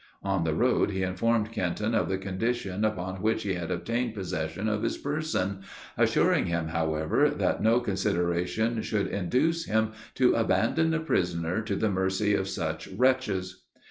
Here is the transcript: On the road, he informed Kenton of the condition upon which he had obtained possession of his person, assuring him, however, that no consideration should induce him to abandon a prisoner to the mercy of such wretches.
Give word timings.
On 0.23 0.43
the 0.45 0.55
road, 0.55 0.89
he 0.89 1.03
informed 1.03 1.51
Kenton 1.51 1.93
of 1.93 2.09
the 2.09 2.17
condition 2.17 2.83
upon 2.83 3.21
which 3.21 3.43
he 3.43 3.53
had 3.53 3.69
obtained 3.69 4.15
possession 4.15 4.67
of 4.67 4.81
his 4.81 4.97
person, 4.97 5.59
assuring 5.95 6.47
him, 6.47 6.69
however, 6.69 7.29
that 7.29 7.61
no 7.61 7.79
consideration 7.79 8.81
should 8.81 9.05
induce 9.05 9.65
him 9.65 9.91
to 10.15 10.33
abandon 10.33 10.95
a 10.95 10.99
prisoner 10.99 11.61
to 11.61 11.75
the 11.75 11.91
mercy 11.91 12.33
of 12.33 12.49
such 12.49 12.87
wretches. 12.87 13.61